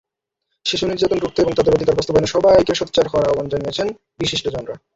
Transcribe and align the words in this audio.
শিশু 0.65 0.83
নির্যাতন 0.87 1.19
রুখতে 1.19 1.39
এবং 1.41 1.53
তাদের 1.55 1.75
অধিকার 1.75 1.97
বাস্তবায়নে 1.97 2.33
সবাইকে 2.35 2.73
সোচ্চার 2.75 3.05
হওয়ার 3.07 3.29
আহ্বান 3.29 3.47
জানিয়েছেন 3.49 3.87
বিশিষ্টজনরা। 4.19 4.75